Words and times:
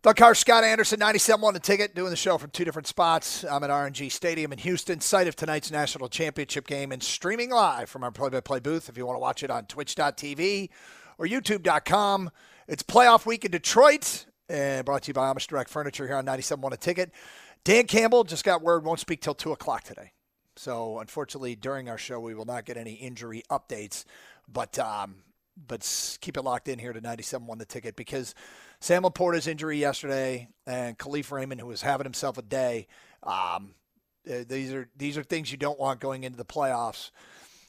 Doug 0.00 0.14
Karsch, 0.14 0.36
Scott 0.36 0.62
Anderson, 0.62 1.00
97 1.00 1.44
on 1.44 1.54
the 1.54 1.58
ticket, 1.58 1.92
doing 1.92 2.10
the 2.10 2.16
show 2.16 2.38
from 2.38 2.50
two 2.50 2.64
different 2.64 2.86
spots. 2.86 3.42
I'm 3.42 3.64
at 3.64 3.70
NRG 3.70 4.12
Stadium 4.12 4.52
in 4.52 4.58
Houston, 4.60 5.00
site 5.00 5.26
of 5.26 5.34
tonight's 5.34 5.72
national 5.72 6.08
championship 6.08 6.68
game, 6.68 6.92
and 6.92 7.02
streaming 7.02 7.50
live 7.50 7.90
from 7.90 8.04
our 8.04 8.12
play 8.12 8.28
by 8.28 8.38
play 8.38 8.60
booth 8.60 8.88
if 8.88 8.96
you 8.96 9.04
want 9.04 9.16
to 9.16 9.20
watch 9.20 9.42
it 9.42 9.50
on 9.50 9.66
twitch.tv 9.66 10.68
or 11.18 11.26
youtube.com. 11.26 12.30
It's 12.68 12.84
playoff 12.84 13.26
week 13.26 13.44
in 13.44 13.50
Detroit, 13.50 14.26
and 14.48 14.84
brought 14.84 15.02
to 15.02 15.08
you 15.08 15.14
by 15.14 15.34
Amish 15.34 15.48
Direct 15.48 15.68
Furniture 15.68 16.06
here 16.06 16.14
on 16.14 16.24
97 16.24 16.64
on 16.64 16.72
a 16.72 16.76
ticket. 16.76 17.10
Dan 17.64 17.88
Campbell 17.88 18.22
just 18.22 18.44
got 18.44 18.62
word 18.62 18.84
won't 18.84 19.00
speak 19.00 19.20
till 19.20 19.34
2 19.34 19.50
o'clock 19.50 19.82
today. 19.82 20.12
So, 20.54 21.00
unfortunately, 21.00 21.56
during 21.56 21.88
our 21.88 21.98
show, 21.98 22.20
we 22.20 22.36
will 22.36 22.44
not 22.44 22.66
get 22.66 22.76
any 22.76 22.92
injury 22.92 23.42
updates, 23.50 24.04
but 24.46 24.78
um, 24.78 25.16
but 25.66 26.18
keep 26.20 26.36
it 26.36 26.42
locked 26.42 26.68
in 26.68 26.78
here 26.78 26.92
to 26.92 27.00
97 27.00 27.48
on 27.50 27.58
the 27.58 27.64
ticket 27.64 27.96
because 27.96 28.34
Sam 28.80 29.02
LaPorta's 29.02 29.46
injury 29.46 29.78
yesterday 29.78 30.48
and 30.66 30.98
Kalif 30.98 31.30
Raymond, 31.30 31.60
who 31.60 31.66
was 31.66 31.82
having 31.82 32.04
himself 32.04 32.38
a 32.38 32.42
day. 32.42 32.86
Um, 33.22 33.74
uh, 34.28 34.44
these 34.46 34.72
are 34.72 34.88
these 34.96 35.16
are 35.16 35.22
things 35.22 35.50
you 35.50 35.58
don't 35.58 35.78
want 35.78 36.00
going 36.00 36.24
into 36.24 36.36
the 36.36 36.44
playoffs. 36.44 37.10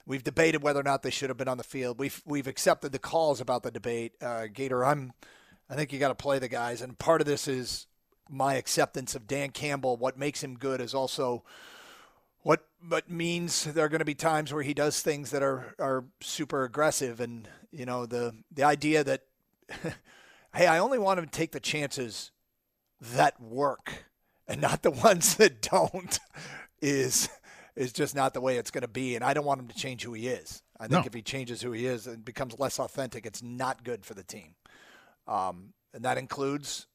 We've 0.05 0.23
debated 0.23 0.63
whether 0.63 0.79
or 0.79 0.83
not 0.83 1.03
they 1.03 1.11
should 1.11 1.29
have 1.29 1.37
been 1.37 1.47
on 1.47 1.57
the 1.57 1.63
field. 1.63 1.99
We've 1.99 2.21
we've 2.25 2.47
accepted 2.47 2.91
the 2.91 2.99
calls 2.99 3.39
about 3.41 3.63
the 3.63 3.71
debate. 3.71 4.13
Uh, 4.21 4.47
Gator, 4.47 4.85
I'm 4.85 5.13
I 5.69 5.75
think 5.75 5.93
you 5.93 5.99
got 5.99 6.09
to 6.09 6.15
play 6.15 6.39
the 6.39 6.47
guys, 6.47 6.81
and 6.81 6.97
part 6.97 7.21
of 7.21 7.27
this 7.27 7.47
is 7.47 7.87
my 8.29 8.55
acceptance 8.55 9.15
of 9.15 9.27
Dan 9.27 9.49
Campbell. 9.49 9.97
What 9.97 10.17
makes 10.17 10.43
him 10.43 10.55
good 10.55 10.81
is 10.81 10.93
also 10.93 11.43
what 12.41 12.65
what 12.87 13.09
means 13.09 13.65
there 13.65 13.85
are 13.85 13.89
going 13.89 13.99
to 13.99 14.05
be 14.05 14.15
times 14.15 14.53
where 14.53 14.63
he 14.63 14.73
does 14.73 15.01
things 15.01 15.31
that 15.31 15.43
are 15.43 15.75
are 15.79 16.05
super 16.21 16.63
aggressive, 16.63 17.19
and 17.19 17.47
you 17.71 17.85
know 17.85 18.05
the 18.05 18.35
the 18.51 18.63
idea 18.63 19.03
that 19.03 19.23
hey, 20.53 20.67
I 20.67 20.79
only 20.79 20.97
want 20.97 21.19
him 21.19 21.25
to 21.25 21.31
take 21.31 21.51
the 21.51 21.59
chances 21.59 22.31
that 23.01 23.39
work 23.41 24.05
and 24.47 24.59
not 24.61 24.81
the 24.81 24.91
ones 25.05 25.35
that 25.35 25.61
don't 25.61 26.19
is 26.81 27.29
is 27.75 27.93
just 27.93 28.15
not 28.15 28.33
the 28.33 28.41
way 28.41 28.57
it's 28.57 28.71
going 28.71 28.81
to 28.81 28.87
be 28.87 29.15
and 29.15 29.23
I 29.23 29.33
don't 29.33 29.45
want 29.45 29.61
him 29.61 29.67
to 29.67 29.75
change 29.75 30.03
who 30.03 30.13
he 30.13 30.27
is. 30.27 30.63
I 30.79 30.83
think 30.87 31.03
No. 31.03 31.07
if 31.07 31.13
he 31.13 31.21
changes 31.21 31.61
who 31.61 31.71
he 31.73 31.85
is 31.85 32.07
and 32.07 32.23
becomes 32.23 32.57
less 32.59 32.79
authentic, 32.79 33.25
it's 33.25 33.43
not 33.43 33.83
good 33.83 34.05
for 34.05 34.13
the 34.13 34.23
team. 34.23 34.55
Um, 35.27 35.73
and 35.93 36.03
that 36.03 36.17
includes 36.17 36.87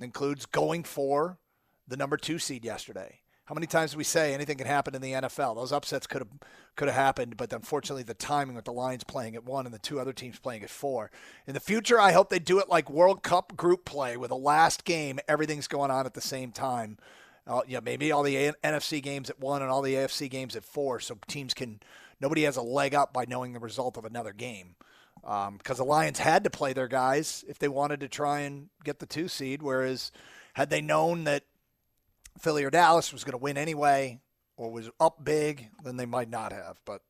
includes 0.00 0.46
going 0.46 0.84
for 0.84 1.38
the 1.86 1.96
number 1.96 2.16
2 2.16 2.38
seed 2.38 2.64
yesterday. 2.64 3.21
How 3.46 3.54
many 3.54 3.66
times 3.66 3.92
do 3.92 3.98
we 3.98 4.04
say 4.04 4.32
anything 4.32 4.56
can 4.56 4.68
happen 4.68 4.94
in 4.94 5.02
the 5.02 5.12
NFL? 5.12 5.56
Those 5.56 5.72
upsets 5.72 6.06
could 6.06 6.20
have 6.20 6.30
could 6.76 6.88
have 6.88 6.96
happened, 6.96 7.36
but 7.36 7.52
unfortunately, 7.52 8.04
the 8.04 8.14
timing 8.14 8.54
with 8.54 8.64
the 8.64 8.72
Lions 8.72 9.04
playing 9.04 9.34
at 9.34 9.44
one 9.44 9.66
and 9.66 9.74
the 9.74 9.80
two 9.80 10.00
other 10.00 10.12
teams 10.12 10.38
playing 10.38 10.62
at 10.62 10.70
four. 10.70 11.10
In 11.46 11.54
the 11.54 11.60
future, 11.60 12.00
I 12.00 12.12
hope 12.12 12.30
they 12.30 12.38
do 12.38 12.60
it 12.60 12.68
like 12.68 12.88
World 12.88 13.22
Cup 13.22 13.56
group 13.56 13.84
play, 13.84 14.16
with 14.16 14.30
the 14.30 14.36
last 14.36 14.84
game, 14.84 15.18
everything's 15.28 15.66
going 15.68 15.90
on 15.90 16.06
at 16.06 16.14
the 16.14 16.20
same 16.20 16.52
time. 16.52 16.98
Uh, 17.46 17.62
yeah, 17.66 17.80
maybe 17.80 18.12
all 18.12 18.22
the 18.22 18.36
A- 18.36 18.52
NFC 18.64 19.02
games 19.02 19.28
at 19.28 19.40
one 19.40 19.60
and 19.60 19.70
all 19.70 19.82
the 19.82 19.94
AFC 19.94 20.30
games 20.30 20.54
at 20.54 20.64
four, 20.64 21.00
so 21.00 21.18
teams 21.26 21.52
can 21.52 21.80
nobody 22.20 22.44
has 22.44 22.56
a 22.56 22.62
leg 22.62 22.94
up 22.94 23.12
by 23.12 23.24
knowing 23.26 23.52
the 23.52 23.58
result 23.58 23.96
of 23.96 24.04
another 24.04 24.32
game. 24.32 24.76
Because 25.20 25.76
the 25.76 25.84
Lions 25.84 26.20
had 26.20 26.44
to 26.44 26.50
play 26.50 26.72
their 26.72 26.88
guys 26.88 27.44
if 27.48 27.58
they 27.58 27.68
wanted 27.68 28.00
to 28.00 28.08
try 28.08 28.40
and 28.40 28.68
get 28.84 28.98
the 28.98 29.06
two 29.06 29.28
seed, 29.28 29.62
whereas 29.62 30.10
had 30.54 30.70
they 30.70 30.80
known 30.80 31.24
that 31.24 31.44
Philly 32.38 32.64
or 32.64 32.70
Dallas 32.70 33.12
was 33.12 33.24
going 33.24 33.32
to 33.32 33.38
win 33.38 33.56
anyway 33.56 34.20
or 34.56 34.70
was 34.70 34.90
up 35.00 35.24
big, 35.24 35.68
then 35.84 35.96
they 35.96 36.06
might 36.06 36.30
not 36.30 36.52
have. 36.52 36.78
But 36.84 37.02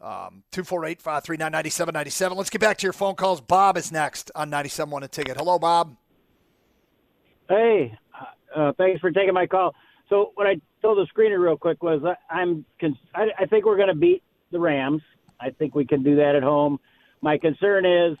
um, 0.00 0.44
248 0.52 1.00
539 1.02 1.52
9797. 1.52 2.38
Let's 2.38 2.50
get 2.50 2.60
back 2.60 2.78
to 2.78 2.86
your 2.86 2.92
phone 2.92 3.14
calls. 3.14 3.40
Bob 3.40 3.76
is 3.76 3.90
next 3.90 4.30
on 4.34 4.50
97 4.50 4.90
1 4.90 5.02
a 5.02 5.08
ticket. 5.08 5.36
Hello, 5.36 5.58
Bob. 5.58 5.96
Hey, 7.48 7.96
uh, 8.54 8.72
thanks 8.76 9.00
for 9.00 9.10
taking 9.10 9.34
my 9.34 9.46
call. 9.46 9.74
So 10.08 10.32
what 10.34 10.46
I 10.46 10.60
told 10.82 10.98
the 10.98 11.06
screener 11.12 11.38
real 11.38 11.56
quick 11.56 11.82
was 11.82 12.02
I, 12.04 12.34
I'm 12.34 12.64
con- 12.80 12.98
I, 13.14 13.28
I 13.40 13.46
think 13.46 13.64
we're 13.64 13.76
going 13.76 13.88
to 13.88 13.94
beat 13.94 14.22
the 14.52 14.60
Rams. 14.60 15.02
I 15.40 15.50
think 15.50 15.74
we 15.74 15.84
can 15.84 16.02
do 16.02 16.16
that 16.16 16.34
at 16.34 16.42
home. 16.42 16.78
My 17.20 17.38
concern 17.38 17.84
is 17.84 18.16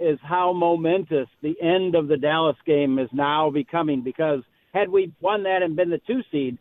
is 0.00 0.18
how 0.22 0.52
momentous 0.52 1.28
the 1.42 1.54
end 1.60 1.94
of 1.94 2.08
the 2.08 2.16
Dallas 2.16 2.56
game 2.66 2.98
is 2.98 3.08
now 3.12 3.50
becoming 3.50 4.02
because 4.02 4.42
had 4.72 4.88
we 4.88 5.12
won 5.20 5.42
that 5.44 5.62
and 5.62 5.76
been 5.76 5.90
the 5.90 6.00
two 6.06 6.22
seed, 6.30 6.58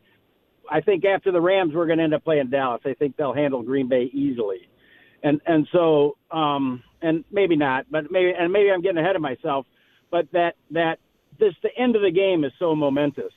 I 0.70 0.82
think 0.82 1.06
after 1.06 1.32
the 1.32 1.42
Rams 1.42 1.74
we're 1.74 1.86
going 1.86 1.98
to 1.98 2.04
end 2.04 2.14
up 2.14 2.24
playing 2.24 2.50
Dallas. 2.50 2.82
I 2.86 2.94
think 2.94 3.18
they'll 3.18 3.34
handle 3.34 3.64
Green 3.64 3.88
Bay 3.88 4.10
easily, 4.14 4.70
and 5.24 5.42
and 5.46 5.68
so 5.72 6.18
um 6.32 6.84
and 7.02 7.24
maybe 7.32 7.56
not, 7.56 7.86
but 7.90 8.12
maybe 8.12 8.34
and 8.38 8.52
maybe 8.52 8.72
I'm 8.72 8.82
getting 8.82 9.00
ahead 9.00 9.16
of 9.16 9.22
myself, 9.22 9.66
but 10.10 10.28
that 10.34 10.56
that 10.72 11.00
this 11.40 11.54
the 11.64 11.70
end 11.78 11.96
of 11.96 12.02
the 12.02 12.12
game 12.12 12.44
is 12.44 12.52
so 12.60 12.76
momentous. 12.76 13.34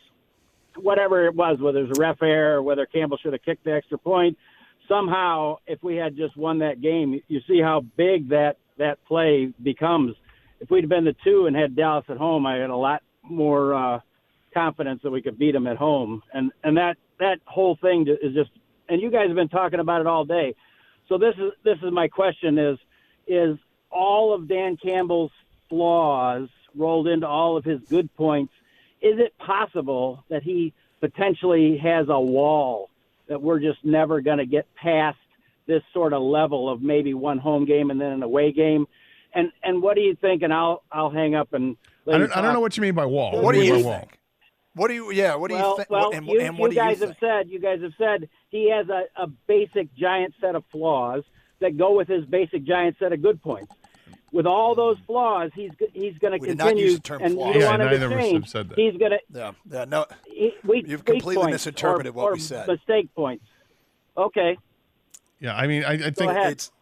Whatever 0.76 1.26
it 1.26 1.34
was, 1.34 1.58
whether 1.60 1.78
it 1.78 1.88
was 1.88 1.98
a 1.98 2.00
ref 2.00 2.20
error 2.20 2.56
or 2.56 2.62
whether 2.62 2.84
Campbell 2.84 3.16
should 3.16 3.32
have 3.32 3.42
kicked 3.42 3.64
the 3.64 3.72
extra 3.72 3.96
point, 3.96 4.36
somehow 4.88 5.56
if 5.66 5.82
we 5.82 5.96
had 5.96 6.16
just 6.16 6.36
won 6.36 6.58
that 6.58 6.80
game, 6.80 7.20
you 7.28 7.40
see 7.48 7.60
how 7.60 7.84
big 7.96 8.28
that 8.30 8.56
that 8.78 9.04
play 9.06 9.52
becomes. 9.62 10.16
If 10.60 10.70
we'd 10.70 10.88
been 10.88 11.04
the 11.04 11.14
two 11.24 11.46
and 11.46 11.54
had 11.54 11.76
Dallas 11.76 12.04
at 12.08 12.16
home, 12.16 12.46
I 12.46 12.56
had 12.56 12.70
a 12.70 12.76
lot 12.76 13.02
more 13.22 13.74
uh, 13.74 14.00
confidence 14.54 15.00
that 15.02 15.10
we 15.10 15.20
could 15.20 15.38
beat 15.38 15.52
them 15.52 15.66
at 15.66 15.76
home. 15.76 16.22
And 16.32 16.52
and 16.62 16.76
that 16.76 16.96
that 17.18 17.40
whole 17.44 17.76
thing 17.82 18.06
is 18.08 18.32
just. 18.34 18.50
And 18.86 19.00
you 19.00 19.10
guys 19.10 19.28
have 19.28 19.36
been 19.36 19.48
talking 19.48 19.80
about 19.80 20.02
it 20.02 20.06
all 20.06 20.26
day. 20.26 20.54
So 21.08 21.16
this 21.16 21.34
is 21.38 21.52
this 21.64 21.78
is 21.82 21.90
my 21.90 22.06
question: 22.08 22.58
is 22.58 22.78
is 23.26 23.58
all 23.90 24.34
of 24.34 24.46
Dan 24.46 24.76
Campbell's 24.76 25.30
flaws 25.70 26.48
rolled 26.76 27.08
into 27.08 27.26
all 27.26 27.56
of 27.56 27.64
his 27.64 27.80
good 27.88 28.14
points? 28.14 28.52
Is 29.00 29.18
it 29.18 29.36
possible 29.38 30.24
that 30.28 30.42
he 30.42 30.74
potentially 31.00 31.78
has 31.78 32.06
a 32.08 32.20
wall 32.20 32.90
that 33.28 33.40
we're 33.40 33.60
just 33.60 33.84
never 33.84 34.20
going 34.20 34.38
to 34.38 34.46
get 34.46 34.66
past 34.74 35.18
this 35.66 35.82
sort 35.94 36.12
of 36.12 36.22
level 36.22 36.68
of 36.68 36.82
maybe 36.82 37.14
one 37.14 37.38
home 37.38 37.64
game 37.64 37.90
and 37.90 38.00
then 38.00 38.12
an 38.12 38.22
away 38.22 38.52
game? 38.52 38.86
And 39.34 39.50
and 39.62 39.82
what 39.82 39.94
do 39.96 40.02
you 40.02 40.14
think? 40.14 40.42
And 40.42 40.52
I'll 40.52 40.82
I'll 40.92 41.10
hang 41.10 41.34
up 41.34 41.54
and. 41.54 41.76
I 42.06 42.18
don't, 42.18 42.36
I 42.36 42.42
don't 42.42 42.52
know 42.52 42.60
what 42.60 42.76
you 42.76 42.82
mean 42.82 42.94
by 42.94 43.06
wall. 43.06 43.40
What 43.40 43.52
do 43.52 43.60
mean 43.60 43.78
you 43.78 43.82
by 43.82 44.00
think? 44.00 44.18
Wall? 44.74 44.82
What 44.82 44.88
do 44.88 44.94
you, 44.94 45.10
yeah, 45.12 45.34
what 45.34 45.48
do 45.48 45.54
well, 45.54 45.70
you 45.70 45.76
think? 45.76 45.90
Well, 45.90 46.10
and, 46.12 46.26
you, 46.26 46.40
and 46.40 46.58
what 46.58 46.70
you 46.72 46.76
do 46.80 46.84
guys 46.86 47.00
you 47.00 47.06
have 47.08 47.16
said 47.20 47.48
you 47.48 47.58
guys 47.60 47.80
have 47.82 47.92
said 47.98 48.28
he 48.50 48.70
has 48.70 48.88
a, 48.88 49.04
a 49.16 49.26
basic 49.46 49.94
giant 49.94 50.34
set 50.40 50.54
of 50.54 50.64
flaws 50.70 51.22
that 51.60 51.76
go 51.76 51.96
with 51.96 52.08
his 52.08 52.24
basic 52.24 52.64
giant 52.64 52.96
set 52.98 53.12
of 53.12 53.22
good 53.22 53.40
points. 53.42 53.72
With 54.32 54.46
all 54.46 54.74
those 54.74 54.96
flaws, 55.06 55.52
he's 55.54 55.70
he's 55.92 56.18
going 56.18 56.32
to 56.32 56.38
We 56.38 56.48
not 56.54 56.58
continue, 56.68 56.84
use 56.86 56.94
the 56.96 57.00
term 57.02 57.22
and 57.22 57.34
flaws. 57.34 57.54
you 57.54 57.60
Yeah, 57.60 57.70
want 57.70 57.82
him 57.82 57.88
neither 57.90 58.08
to 58.08 58.14
of 58.14 58.18
us 58.18 58.18
have 58.24 58.30
change. 58.32 58.48
said 58.50 58.68
that. 58.70 58.78
He's 58.78 58.96
going 58.96 59.12
to 59.12 59.18
Yeah, 59.32 59.52
yeah, 59.70 59.84
no. 59.84 60.06
weak, 60.64 60.86
You've 60.88 61.04
completely 61.04 61.52
misinterpreted 61.52 62.10
or, 62.10 62.16
what 62.16 62.30
or 62.30 62.32
we 62.34 62.40
said. 62.40 62.66
Mistake 62.66 63.14
points. 63.14 63.44
Okay, 64.16 64.56
Yeah, 65.38 65.54
I 65.56 65.66
mean, 65.68 65.84
I, 65.84 65.92
I 65.92 65.96
go 65.96 66.10
think 66.10 66.30
ahead. 66.32 66.52
It's 66.52 66.72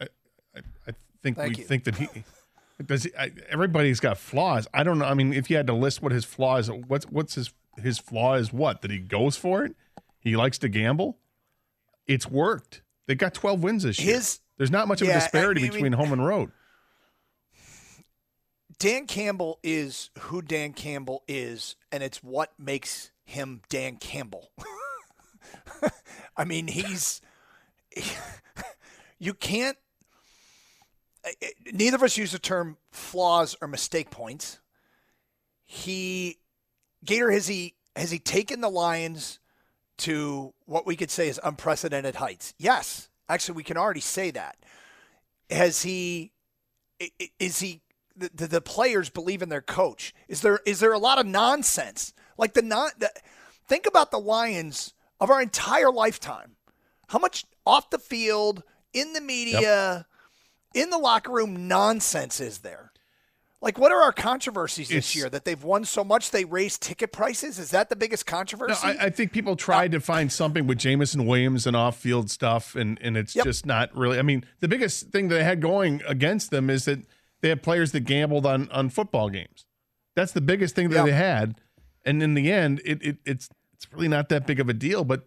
I 0.00 0.92
think 1.22 1.38
Thank 1.38 1.56
we 1.56 1.62
you. 1.62 1.64
think 1.64 1.84
that 1.84 1.94
he 1.96 2.06
does. 2.86 3.04
He, 3.04 3.10
I, 3.18 3.30
everybody's 3.48 4.00
got 4.00 4.18
flaws. 4.18 4.66
I 4.74 4.82
don't 4.82 4.98
know. 4.98 5.04
I 5.04 5.14
mean, 5.14 5.32
if 5.32 5.48
you 5.50 5.56
had 5.56 5.66
to 5.68 5.72
list 5.74 6.02
what 6.02 6.12
his 6.12 6.24
flaws, 6.24 6.70
what's 6.70 7.06
what's 7.06 7.34
his 7.34 7.52
his 7.78 7.98
flaw 7.98 8.34
is 8.34 8.52
what 8.52 8.82
that 8.82 8.90
he 8.90 8.98
goes 8.98 9.36
for 9.36 9.64
it. 9.64 9.74
He 10.20 10.36
likes 10.36 10.58
to 10.58 10.68
gamble. 10.68 11.18
It's 12.06 12.28
worked. 12.30 12.82
They 13.06 13.14
got 13.14 13.34
twelve 13.34 13.62
wins 13.62 13.82
this 13.84 13.98
year. 14.00 14.14
His- 14.16 14.40
There's 14.56 14.70
not 14.70 14.88
much 14.88 15.02
of 15.02 15.08
yeah, 15.08 15.14
a 15.14 15.16
I 15.16 15.20
disparity 15.20 15.62
mean- 15.62 15.72
between 15.72 15.92
home 15.92 16.12
and 16.12 16.24
road. 16.24 16.50
Dan 18.78 19.06
Campbell 19.06 19.60
is 19.62 20.10
who 20.18 20.42
Dan 20.42 20.72
Campbell 20.72 21.22
is, 21.28 21.76
and 21.92 22.02
it's 22.02 22.22
what 22.22 22.52
makes 22.58 23.12
him 23.24 23.62
Dan 23.68 23.96
Campbell. 23.96 24.50
I 26.36 26.44
mean, 26.44 26.66
he's. 26.68 27.20
You 29.20 29.32
can't. 29.32 29.78
Neither 31.72 31.96
of 31.96 32.02
us 32.02 32.16
use 32.16 32.32
the 32.32 32.38
term 32.38 32.76
flaws 32.90 33.56
or 33.60 33.68
mistake 33.68 34.10
points. 34.10 34.58
He, 35.64 36.38
Gator, 37.04 37.30
has 37.30 37.46
he 37.46 37.74
has 37.96 38.10
he 38.10 38.18
taken 38.18 38.60
the 38.60 38.68
Lions 38.68 39.38
to 39.98 40.52
what 40.66 40.86
we 40.86 40.96
could 40.96 41.10
say 41.10 41.28
is 41.28 41.40
unprecedented 41.42 42.16
heights? 42.16 42.54
Yes, 42.58 43.08
actually, 43.28 43.56
we 43.56 43.64
can 43.64 43.76
already 43.76 44.00
say 44.00 44.30
that. 44.32 44.56
Has 45.50 45.82
he? 45.82 46.32
Is 47.38 47.60
he? 47.60 47.80
The, 48.16 48.46
the, 48.46 48.60
players 48.60 49.10
believe 49.10 49.42
in 49.42 49.48
their 49.48 49.60
coach. 49.60 50.14
Is 50.28 50.40
there 50.40 50.60
is 50.64 50.78
there 50.78 50.92
a 50.92 50.98
lot 50.98 51.18
of 51.18 51.26
nonsense 51.26 52.14
like 52.38 52.54
the 52.54 52.62
non? 52.62 52.90
The, 52.98 53.10
think 53.66 53.86
about 53.86 54.12
the 54.12 54.20
Lions 54.20 54.94
of 55.20 55.30
our 55.30 55.42
entire 55.42 55.90
lifetime. 55.90 56.56
How 57.08 57.18
much 57.18 57.44
off 57.66 57.90
the 57.90 57.98
field, 57.98 58.62
in 58.92 59.14
the 59.14 59.20
media, 59.20 60.06
in 60.74 60.90
the 60.90 60.98
locker 60.98 61.32
room 61.32 61.68
nonsense 61.68 62.40
is 62.40 62.58
there? 62.58 62.90
Like, 63.62 63.78
what 63.78 63.92
are 63.92 64.02
our 64.02 64.12
controversies 64.12 64.88
this 64.88 64.96
It's- 64.96 65.16
year? 65.16 65.30
That 65.30 65.46
they've 65.46 65.62
won 65.62 65.86
so 65.86 66.04
much 66.04 66.30
they 66.32 66.44
raised 66.44 66.82
ticket 66.82 67.12
prices? 67.12 67.58
Is 67.58 67.70
that 67.70 67.88
the 67.88 67.96
biggest 67.96 68.26
No, 68.26 68.30
controversy? 68.36 68.86
I, 68.86 69.06
I 69.06 69.10
think 69.10 69.32
people 69.32 69.56
tried 69.56 69.94
uh, 69.94 69.98
to 69.98 70.00
find 70.00 70.30
something 70.30 70.66
with 70.66 70.76
Jameson 70.78 71.24
Williams 71.24 71.66
and 71.66 71.74
off-field 71.74 72.30
stuff, 72.30 72.74
and 72.74 72.98
and 73.00 73.16
it's 73.16 73.34
Yep. 73.34 73.44
just 73.46 73.64
not 73.64 73.96
really. 73.96 74.18
I 74.18 74.22
mean, 74.22 74.44
the 74.60 74.68
biggest 74.68 75.08
thing 75.08 75.28
they 75.28 75.42
had 75.42 75.62
going 75.62 76.02
against 76.06 76.50
them 76.50 76.68
is 76.68 76.84
that 76.84 76.98
they 77.40 77.48
had 77.48 77.62
players 77.62 77.92
that 77.92 78.00
gambled 78.00 78.44
on 78.44 78.70
on 78.70 78.90
football 78.90 79.30
games. 79.30 79.64
That's 80.14 80.32
the 80.32 80.42
biggest 80.42 80.74
thing 80.74 80.90
that 80.90 80.96
Yeah. 80.96 81.04
they 81.06 81.12
had, 81.12 81.58
and 82.04 82.22
in 82.22 82.34
the 82.34 82.52
end, 82.52 82.82
it, 82.84 83.02
it 83.02 83.16
it's 83.24 83.48
it's 83.72 83.90
really 83.92 84.08
not 84.08 84.28
that 84.28 84.46
big 84.46 84.60
of 84.60 84.68
a 84.68 84.74
deal. 84.74 85.04
But 85.04 85.26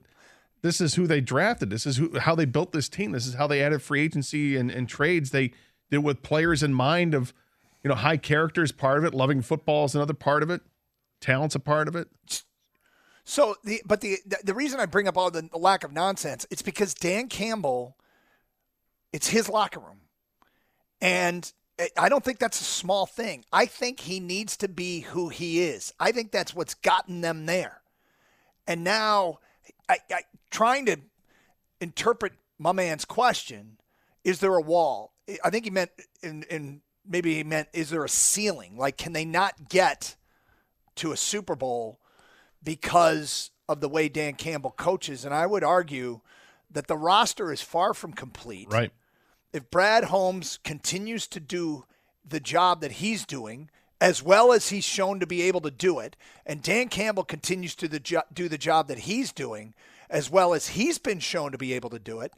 this 0.61 0.81
is 0.81 0.95
who 0.95 1.07
they 1.07 1.21
drafted. 1.21 1.69
This 1.69 1.85
is 1.85 1.97
who 1.97 2.17
how 2.19 2.35
they 2.35 2.45
built 2.45 2.71
this 2.71 2.89
team. 2.89 3.11
This 3.11 3.27
is 3.27 3.35
how 3.35 3.47
they 3.47 3.61
added 3.61 3.81
free 3.81 4.01
agency 4.01 4.55
and, 4.55 4.71
and 4.71 4.89
trades. 4.89 5.31
They 5.31 5.51
did 5.89 5.99
with 5.99 6.23
players 6.23 6.63
in 6.63 6.73
mind 6.73 7.13
of, 7.13 7.33
you 7.83 7.89
know, 7.89 7.95
high 7.95 8.17
character 8.17 8.63
is 8.63 8.71
part 8.71 8.97
of 8.97 9.05
it. 9.05 9.13
Loving 9.13 9.41
football 9.41 9.85
is 9.85 9.95
another 9.95 10.13
part 10.13 10.43
of 10.43 10.49
it. 10.49 10.61
Talent's 11.21 11.55
a 11.55 11.59
part 11.59 11.87
of 11.87 11.95
it. 11.95 12.09
So 13.23 13.55
the 13.63 13.81
but 13.85 14.01
the 14.01 14.17
the, 14.43 14.53
reason 14.53 14.79
I 14.79 14.85
bring 14.85 15.07
up 15.07 15.17
all 15.17 15.29
the, 15.29 15.41
the 15.41 15.57
lack 15.57 15.83
of 15.83 15.91
nonsense, 15.91 16.47
it's 16.49 16.61
because 16.61 16.93
Dan 16.93 17.27
Campbell, 17.27 17.97
it's 19.11 19.27
his 19.27 19.49
locker 19.49 19.81
room, 19.81 19.99
and 21.01 21.51
I 21.99 22.07
don't 22.07 22.23
think 22.23 22.39
that's 22.39 22.61
a 22.61 22.63
small 22.63 23.05
thing. 23.05 23.43
I 23.51 23.65
think 23.65 23.99
he 23.99 24.21
needs 24.21 24.55
to 24.57 24.69
be 24.69 25.01
who 25.01 25.27
he 25.27 25.61
is. 25.61 25.93
I 25.99 26.13
think 26.13 26.31
that's 26.31 26.55
what's 26.55 26.73
gotten 26.73 27.19
them 27.19 27.47
there, 27.47 27.81
and 28.65 28.85
now 28.85 29.39
I, 29.89 29.97
I 30.11 30.21
trying 30.51 30.85
to 30.87 30.97
interpret 31.79 32.33
my 32.57 32.71
man's 32.71 33.05
question. 33.05 33.77
Is 34.23 34.39
there 34.39 34.55
a 34.55 34.61
wall? 34.61 35.13
I 35.43 35.49
think 35.49 35.65
he 35.65 35.71
meant 35.71 35.91
in, 36.21 36.43
in 36.43 36.81
maybe 37.07 37.35
he 37.35 37.43
meant 37.43 37.69
is 37.73 37.89
there 37.89 38.03
a 38.03 38.09
ceiling? 38.09 38.77
Like 38.77 38.97
can 38.97 39.13
they 39.13 39.25
not 39.25 39.69
get 39.69 40.15
to 40.95 41.11
a 41.11 41.17
Super 41.17 41.55
Bowl? 41.55 41.99
because 42.67 43.51
of 43.69 43.79
the 43.79 43.87
way 43.87 44.09
Dan 44.09 44.33
Campbell 44.33 44.71
coaches. 44.71 45.23
And 45.23 45.33
I 45.33 45.45
would 45.45 45.63
argue 45.63 46.19
that 46.69 46.87
the 46.87 46.97
roster 46.97 47.51
is 47.51 47.61
far 47.61 47.93
from 47.93 48.11
complete. 48.11 48.67
Right. 48.69 48.91
If 49.53 49.71
Brad 49.71 50.05
Holmes 50.05 50.59
continues 50.65 51.27
to 51.27 51.39
do 51.39 51.85
the 52.27 52.41
job 52.41 52.81
that 52.81 52.93
he's 52.93 53.25
doing, 53.25 53.69
as 53.99 54.21
well 54.21 54.51
as 54.51 54.69
he's 54.69 54.83
shown 54.83 55.19
to 55.19 55.27
be 55.27 55.41
able 55.43 55.61
to 55.61 55.71
do 55.71 55.99
it, 55.99 56.15
and 56.45 56.61
Dan 56.61 56.89
Campbell 56.89 57.23
continues 57.23 57.75
to 57.75 57.87
the 57.87 57.99
jo- 57.99 58.21
do 58.31 58.47
the 58.47 58.57
job 58.57 58.87
that 58.87 58.99
he's 58.99 59.31
doing, 59.31 59.73
as 60.09 60.29
well 60.29 60.53
as 60.53 60.69
he's 60.69 60.97
been 60.97 61.19
shown 61.19 61.51
to 61.51 61.57
be 61.57 61.73
able 61.73 61.89
to 61.89 61.99
do 61.99 62.19
it, 62.19 62.33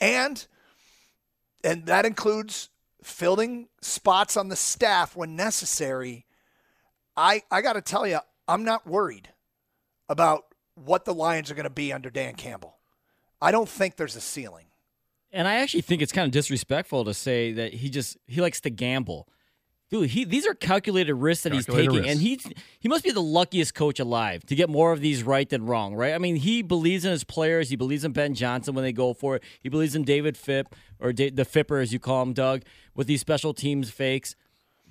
and 0.00 0.46
and 1.62 1.86
that 1.86 2.06
includes 2.06 2.70
filling 3.02 3.68
spots 3.80 4.36
on 4.36 4.48
the 4.48 4.56
staff 4.56 5.16
when 5.16 5.36
necessary. 5.36 6.26
I 7.16 7.42
I 7.50 7.62
got 7.62 7.74
to 7.74 7.82
tell 7.82 8.06
you, 8.06 8.20
I'm 8.46 8.64
not 8.64 8.86
worried 8.86 9.30
about 10.08 10.46
what 10.74 11.04
the 11.04 11.14
Lions 11.14 11.50
are 11.50 11.54
going 11.54 11.64
to 11.64 11.70
be 11.70 11.92
under 11.92 12.10
Dan 12.10 12.34
Campbell. 12.34 12.78
I 13.40 13.52
don't 13.52 13.68
think 13.68 13.96
there's 13.96 14.16
a 14.16 14.20
ceiling. 14.20 14.66
And 15.32 15.46
I 15.46 15.56
actually 15.56 15.82
think 15.82 16.02
it's 16.02 16.12
kind 16.12 16.26
of 16.26 16.32
disrespectful 16.32 17.04
to 17.04 17.14
say 17.14 17.52
that 17.52 17.72
he 17.74 17.88
just 17.88 18.16
he 18.26 18.40
likes 18.40 18.60
to 18.62 18.70
gamble. 18.70 19.28
Dude, 19.90 20.10
he 20.10 20.24
these 20.24 20.46
are 20.46 20.54
calculated 20.54 21.14
risks 21.14 21.42
that 21.42 21.52
Calculated 21.52 21.92
he's 21.92 22.02
taking, 22.04 22.10
and 22.10 22.20
he 22.20 22.40
he 22.78 22.88
must 22.88 23.02
be 23.02 23.10
the 23.10 23.20
luckiest 23.20 23.74
coach 23.74 23.98
alive 23.98 24.46
to 24.46 24.54
get 24.54 24.68
more 24.68 24.92
of 24.92 25.00
these 25.00 25.24
right 25.24 25.48
than 25.48 25.66
wrong, 25.66 25.94
right? 25.96 26.14
I 26.14 26.18
mean, 26.18 26.36
he 26.36 26.62
believes 26.62 27.04
in 27.04 27.10
his 27.10 27.24
players. 27.24 27.70
He 27.70 27.76
believes 27.76 28.04
in 28.04 28.12
Ben 28.12 28.34
Johnson 28.34 28.74
when 28.74 28.84
they 28.84 28.92
go 28.92 29.12
for 29.12 29.36
it. 29.36 29.42
He 29.60 29.68
believes 29.68 29.96
in 29.96 30.04
David 30.04 30.36
Fipp 30.36 30.76
or 31.00 31.12
da- 31.12 31.30
the 31.30 31.44
Fipper, 31.44 31.82
as 31.82 31.92
you 31.92 31.98
call 31.98 32.22
him, 32.22 32.32
Doug, 32.32 32.62
with 32.94 33.08
these 33.08 33.20
special 33.20 33.52
teams 33.52 33.90
fakes. 33.90 34.36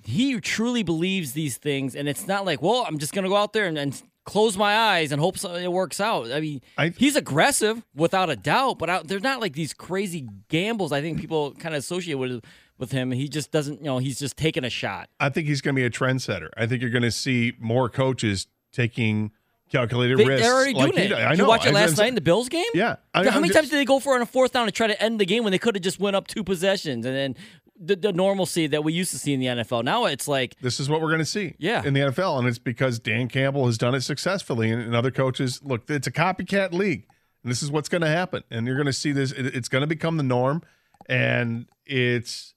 He 0.02 0.38
truly 0.40 0.82
believes 0.82 1.32
these 1.32 1.56
things, 1.56 1.96
and 1.96 2.06
it's 2.06 2.26
not 2.26 2.44
like, 2.44 2.60
well, 2.60 2.84
I'm 2.86 2.98
just 2.98 3.14
gonna 3.14 3.28
go 3.28 3.36
out 3.36 3.54
there 3.54 3.66
and, 3.66 3.78
and 3.78 4.02
close 4.24 4.56
my 4.56 4.76
eyes 4.76 5.12
and 5.12 5.20
hope 5.20 5.38
so 5.38 5.54
it 5.54 5.70
works 5.72 6.00
out. 6.00 6.30
I 6.30 6.40
mean, 6.40 6.60
I- 6.78 6.90
he's 6.96 7.16
aggressive 7.16 7.82
without 7.94 8.30
a 8.30 8.36
doubt, 8.36 8.78
but 8.78 8.90
I, 8.90 9.02
they're 9.02 9.20
not 9.20 9.40
like 9.40 9.54
these 9.54 9.72
crazy 9.72 10.28
gambles. 10.48 10.92
I 10.92 11.00
think 11.00 11.18
people 11.20 11.52
kind 11.52 11.74
of 11.74 11.78
associate 11.78 12.14
with 12.16 12.44
with 12.78 12.92
him. 12.92 13.10
He 13.10 13.28
just 13.28 13.50
doesn't, 13.50 13.80
you 13.80 13.84
know, 13.84 13.98
he's 13.98 14.18
just 14.18 14.36
taking 14.36 14.64
a 14.64 14.70
shot. 14.70 15.10
I 15.20 15.28
think 15.28 15.46
he's 15.48 15.60
going 15.60 15.74
to 15.74 15.80
be 15.80 15.84
a 15.84 15.90
trendsetter. 15.90 16.48
I 16.56 16.66
think 16.66 16.80
you're 16.80 16.90
going 16.90 17.02
to 17.02 17.10
see 17.10 17.52
more 17.58 17.88
coaches 17.90 18.46
taking 18.72 19.32
calculated 19.70 20.18
They, 20.18 20.24
risks. 20.24 20.42
they're 20.46 20.54
already 20.54 20.74
like 20.74 20.94
doing 20.94 21.10
it. 21.10 21.12
I 21.14 21.34
know. 21.34 21.44
you 21.44 21.48
watch 21.48 21.64
it 21.66 21.72
last 21.72 21.96
night 21.98 22.08
in 22.08 22.14
the 22.16 22.20
Bills 22.20 22.48
game? 22.48 22.64
Yeah. 22.74 22.96
I- 23.14 23.22
How 23.24 23.28
I'm 23.36 23.42
many 23.42 23.48
just- 23.48 23.56
times 23.58 23.68
did 23.70 23.76
they 23.78 23.84
go 23.84 24.00
for 24.00 24.14
on 24.14 24.22
a 24.22 24.26
fourth 24.26 24.52
down 24.52 24.66
to 24.66 24.72
try 24.72 24.86
to 24.88 25.00
end 25.00 25.20
the 25.20 25.26
game 25.26 25.44
when 25.44 25.52
they 25.52 25.58
could 25.58 25.74
have 25.76 25.82
just 25.82 26.00
went 26.00 26.16
up 26.16 26.26
two 26.26 26.42
possessions 26.42 27.04
and 27.06 27.14
then 27.14 27.36
the, 27.82 27.96
the 27.96 28.12
normalcy 28.12 28.66
that 28.68 28.84
we 28.84 28.92
used 28.92 29.10
to 29.12 29.18
see 29.18 29.32
in 29.32 29.40
the 29.40 29.46
NFL? 29.46 29.82
Now 29.84 30.04
it's 30.04 30.28
like 30.28 30.54
This 30.60 30.78
is 30.78 30.88
what 30.90 31.00
we're 31.00 31.08
going 31.08 31.20
to 31.20 31.24
see 31.24 31.54
Yeah. 31.58 31.82
in 31.84 31.94
the 31.94 32.00
NFL. 32.00 32.38
And 32.38 32.46
it's 32.46 32.58
because 32.58 32.98
Dan 32.98 33.26
Campbell 33.28 33.66
has 33.66 33.78
done 33.78 33.94
it 33.94 34.02
successfully. 34.02 34.70
And, 34.70 34.80
and 34.82 34.94
other 34.94 35.10
coaches, 35.10 35.60
look, 35.64 35.88
it's 35.88 36.06
a 36.06 36.12
copycat 36.12 36.72
league. 36.72 37.06
And 37.42 37.50
this 37.50 37.62
is 37.62 37.70
what's 37.70 37.88
going 37.88 38.02
to 38.02 38.08
happen. 38.08 38.42
And 38.50 38.66
you're 38.66 38.76
going 38.76 38.86
to 38.86 38.92
see 38.92 39.12
this. 39.12 39.32
It, 39.32 39.46
it's 39.46 39.68
going 39.68 39.80
to 39.80 39.86
become 39.86 40.18
the 40.18 40.22
norm. 40.22 40.62
And 41.06 41.66
it's 41.86 42.54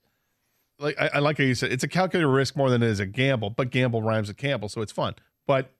like, 0.78 0.94
I, 1.00 1.10
I 1.14 1.18
like 1.20 1.38
how 1.38 1.44
you 1.44 1.54
said, 1.54 1.72
it's 1.72 1.84
a 1.84 1.88
calculated 1.88 2.28
risk 2.28 2.54
more 2.56 2.68
than 2.68 2.82
it 2.82 2.90
is 2.90 3.00
a 3.00 3.06
gamble, 3.06 3.48
but 3.50 3.70
gamble 3.70 4.02
rhymes 4.02 4.28
with 4.28 4.36
Campbell. 4.36 4.68
So 4.68 4.82
it's 4.82 4.92
fun. 4.92 5.14
But 5.46 5.70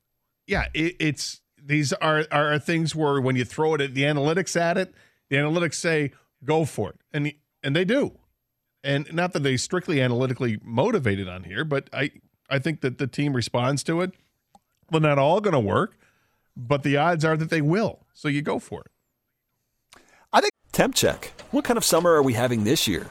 yeah, 0.47 0.67
it, 0.73 0.97
it's, 0.99 1.41
these 1.63 1.93
are, 1.95 2.25
are 2.31 2.59
things 2.59 2.95
where 2.95 3.21
when 3.21 3.37
you 3.37 3.45
throw 3.45 3.75
it 3.75 3.81
at 3.83 3.95
the 3.95 4.03
analytics 4.03 4.59
at 4.59 4.79
it, 4.79 4.95
the 5.29 5.37
analytics 5.37 5.75
say, 5.75 6.13
go 6.45 6.65
for 6.65 6.91
it. 6.91 6.97
And, 7.13 7.33
and 7.63 7.75
they 7.77 7.85
do 7.85 8.13
and 8.85 9.13
not 9.13 9.33
that 9.33 9.43
they 9.43 9.57
strictly 9.57 10.01
analytically 10.01 10.59
motivated 10.63 11.29
on 11.29 11.45
here, 11.45 11.65
but 11.65 11.89
I 11.93 12.13
I 12.49 12.59
think 12.59 12.83
that 12.83 12.99
the 12.99 13.07
team 13.07 13.35
responds 13.35 13.83
to 13.85 14.03
it. 14.03 14.13
Well, 14.91 15.01
not 15.01 15.19
all 15.19 15.41
going 15.41 15.55
to 15.55 15.61
work, 15.61 15.97
but 16.57 16.83
the 16.83 16.97
odds 16.97 17.25
are 17.25 17.37
that 17.37 17.51
they 17.51 17.63
will. 17.63 18.01
So 18.13 18.29
you 18.29 18.43
go 18.43 18.59
for 18.59 18.83
it. 18.83 20.03
I 20.33 20.41
think 20.41 20.53
temp 20.73 20.95
check. 20.95 21.33
What 21.51 21.65
kind 21.65 21.79
of 21.79 21.85
summer 21.85 22.13
are 22.13 22.23
we 22.23 22.35
having 22.35 22.65
this 22.65 22.87
year? 22.87 23.11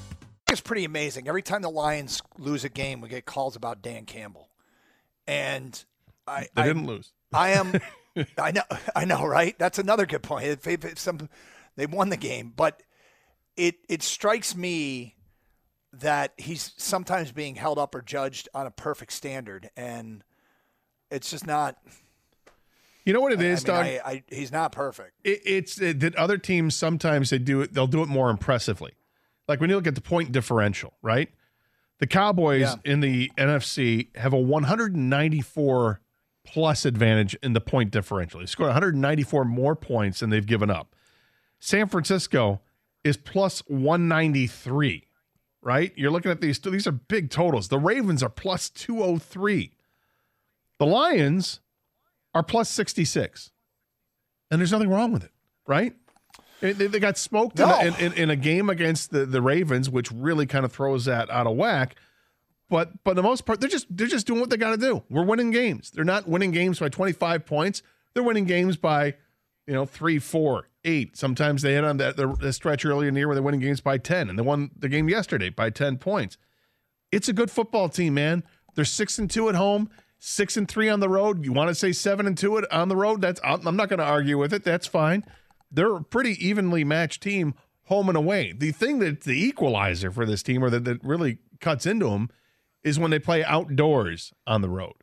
It's 0.51 0.61
pretty 0.61 0.83
amazing. 0.83 1.27
Every 1.27 1.41
time 1.41 1.61
the 1.61 1.69
Lions 1.69 2.21
lose 2.37 2.63
a 2.63 2.69
game, 2.69 2.99
we 2.99 3.07
get 3.09 3.25
calls 3.25 3.55
about 3.55 3.81
Dan 3.81 4.05
Campbell, 4.05 4.49
and 5.25 5.83
I 6.27 6.47
They 6.53 6.63
I, 6.63 6.67
didn't 6.67 6.85
lose. 6.85 7.11
I 7.33 7.51
am. 7.51 7.73
I 8.37 8.51
know. 8.51 8.63
I 8.95 9.05
know. 9.05 9.25
Right. 9.25 9.57
That's 9.57 9.79
another 9.79 10.05
good 10.05 10.23
point. 10.23 10.45
If, 10.45 10.67
if, 10.67 10.83
if 10.83 10.99
some 10.99 11.29
they 11.77 11.85
won 11.85 12.09
the 12.09 12.17
game, 12.17 12.51
but 12.55 12.83
it 13.55 13.75
it 13.87 14.03
strikes 14.03 14.55
me 14.55 15.15
that 15.93 16.33
he's 16.37 16.73
sometimes 16.77 17.31
being 17.31 17.55
held 17.55 17.77
up 17.77 17.95
or 17.95 18.01
judged 18.01 18.49
on 18.53 18.67
a 18.67 18.71
perfect 18.71 19.13
standard, 19.13 19.69
and 19.77 20.23
it's 21.09 21.31
just 21.31 21.47
not. 21.47 21.77
You 23.05 23.13
know 23.13 23.21
what 23.21 23.31
it 23.31 23.41
is, 23.41 23.67
I 23.67 23.71
mean, 23.71 23.77
Doug? 23.77 23.85
I, 24.05 24.11
I, 24.11 24.23
he's 24.27 24.51
not 24.51 24.73
perfect. 24.73 25.13
It, 25.23 25.41
it's 25.43 25.81
uh, 25.81 25.93
that 25.97 26.15
other 26.15 26.37
teams 26.37 26.75
sometimes 26.75 27.31
they 27.31 27.39
do 27.39 27.61
it. 27.61 27.73
They'll 27.73 27.87
do 27.87 28.03
it 28.03 28.09
more 28.09 28.29
impressively. 28.29 28.93
Like 29.51 29.59
when 29.59 29.69
you 29.69 29.75
look 29.75 29.85
at 29.87 29.95
the 29.95 30.01
point 30.01 30.31
differential, 30.31 30.93
right? 31.01 31.29
The 31.99 32.07
Cowboys 32.07 32.61
Yeah. 32.61 32.75
in 32.85 33.01
the 33.01 33.29
NFC 33.37 34.07
have 34.15 34.31
a 34.31 34.37
194 34.39 35.99
plus 36.45 36.85
advantage 36.85 37.35
in 37.43 37.51
the 37.51 37.59
point 37.59 37.91
differential. 37.91 38.39
They 38.39 38.45
scored 38.45 38.69
194 38.69 39.43
more 39.43 39.75
points 39.75 40.21
than 40.21 40.29
they've 40.29 40.45
given 40.45 40.69
up. 40.71 40.95
San 41.59 41.87
Francisco 41.89 42.61
is 43.03 43.17
plus 43.17 43.59
193, 43.67 45.07
right? 45.61 45.91
You're 45.97 46.11
looking 46.11 46.31
at 46.31 46.39
these, 46.39 46.57
these 46.59 46.87
are 46.87 46.93
big 46.93 47.29
totals. 47.29 47.67
The 47.67 47.77
Ravens 47.77 48.23
are 48.23 48.29
plus 48.29 48.69
203. 48.69 49.71
The 50.79 50.85
Lions 50.85 51.59
are 52.33 52.41
plus 52.41 52.69
66. 52.69 53.51
And 54.49 54.61
there's 54.61 54.71
nothing 54.71 54.89
wrong 54.89 55.11
with 55.11 55.25
it, 55.25 55.31
right? 55.67 55.93
They, 56.61 56.71
they 56.73 56.99
got 56.99 57.17
smoked 57.17 57.57
No. 57.57 57.79
in, 57.81 57.93
a, 57.93 57.97
in, 57.97 58.13
in 58.13 58.29
a 58.29 58.35
game 58.35 58.69
against 58.69 59.11
the, 59.11 59.25
the 59.25 59.41
Ravens, 59.41 59.89
which 59.89 60.11
really 60.11 60.45
kind 60.45 60.63
of 60.63 60.71
throws 60.71 61.05
that 61.05 61.29
out 61.29 61.47
of 61.47 61.55
whack. 61.57 61.95
But 62.69 63.03
but 63.03 63.15
the 63.17 63.23
most 63.23 63.45
part, 63.45 63.59
they're 63.59 63.69
just 63.69 63.87
they're 63.89 64.07
just 64.07 64.27
doing 64.27 64.39
what 64.39 64.49
they 64.49 64.57
got 64.57 64.71
to 64.71 64.77
do. 64.77 65.03
We're 65.09 65.25
winning 65.25 65.51
games. 65.51 65.91
They're 65.91 66.05
not 66.05 66.27
winning 66.27 66.51
games 66.51 66.79
by 66.79 66.87
25 66.89 67.45
points. 67.45 67.81
They're 68.13 68.23
winning 68.23 68.45
games 68.45 68.77
by, 68.77 69.15
you 69.67 69.73
know, 69.73 69.85
three, 69.85 70.19
four, 70.19 70.69
eight. 70.85 71.17
Sometimes 71.17 71.63
they 71.63 71.73
hit 71.73 71.83
on 71.83 71.97
that 71.97 72.15
the, 72.15 72.53
stretch 72.53 72.85
earlier 72.85 73.07
in 73.09 73.13
the 73.13 73.19
year 73.19 73.27
where 73.27 73.35
they're 73.35 73.43
winning 73.43 73.59
games 73.59 73.81
by 73.81 73.97
10, 73.97 74.29
and 74.29 74.37
they 74.39 74.43
won 74.43 74.71
the 74.77 74.87
game 74.87 75.09
yesterday 75.09 75.49
by 75.49 75.69
10 75.69 75.97
points. 75.97 76.37
It's 77.11 77.27
a 77.27 77.33
good 77.33 77.51
football 77.51 77.89
team, 77.89 78.13
man. 78.13 78.43
They're 78.75 78.85
six 78.85 79.19
and 79.19 79.29
two 79.29 79.49
at 79.49 79.55
home, 79.55 79.89
six 80.17 80.55
and 80.55 80.65
three 80.67 80.87
on 80.87 81.01
the 81.01 81.09
road. 81.09 81.43
You 81.43 81.51
want 81.51 81.67
to 81.69 81.75
say 81.75 81.91
seven 81.91 82.25
and 82.25 82.37
two 82.37 82.57
at- 82.57 82.71
on 82.71 82.87
the 82.87 82.95
road? 82.95 83.21
That's 83.21 83.41
I'm 83.43 83.75
not 83.75 83.89
going 83.89 83.99
to 83.99 84.05
argue 84.05 84.37
with 84.37 84.53
it. 84.53 84.63
That's 84.63 84.87
fine. 84.87 85.25
They're 85.71 85.95
a 85.95 86.03
pretty 86.03 86.45
evenly 86.45 86.83
matched 86.83 87.23
team, 87.23 87.53
home 87.85 88.09
and 88.09 88.17
away. 88.17 88.53
The 88.57 88.71
thing 88.71 88.99
that's 88.99 89.25
the 89.25 89.41
equalizer 89.41 90.11
for 90.11 90.25
this 90.25 90.43
team, 90.43 90.63
or 90.63 90.69
that, 90.69 90.83
that 90.85 91.03
really 91.03 91.37
cuts 91.59 91.85
into 91.85 92.09
them, 92.09 92.29
is 92.83 92.99
when 92.99 93.11
they 93.11 93.19
play 93.19 93.43
outdoors 93.43 94.33
on 94.45 94.61
the 94.61 94.69
road. 94.69 94.93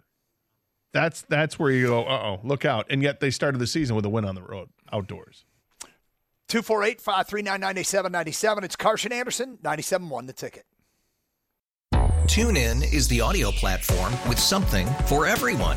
That's 0.92 1.22
that's 1.22 1.58
where 1.58 1.70
you 1.70 1.88
go. 1.88 2.04
Uh 2.04 2.22
oh, 2.24 2.40
look 2.42 2.64
out! 2.64 2.86
And 2.90 3.02
yet 3.02 3.20
they 3.20 3.30
started 3.30 3.58
the 3.58 3.66
season 3.66 3.94
with 3.94 4.04
a 4.06 4.08
win 4.08 4.24
on 4.24 4.34
the 4.34 4.42
road 4.42 4.70
outdoors. 4.90 5.44
248 6.48 7.00
539 7.00 7.60
9797. 7.60 8.64
It's 8.64 8.76
Karsch 8.76 9.04
and 9.04 9.12
Anderson, 9.12 9.58
97.1 9.62 10.26
the 10.26 10.32
ticket. 10.32 10.64
Tune 12.26 12.56
in 12.56 12.82
is 12.82 13.06
the 13.08 13.20
audio 13.20 13.50
platform 13.50 14.12
with 14.28 14.38
something 14.38 14.86
for 15.06 15.26
everyone. 15.26 15.76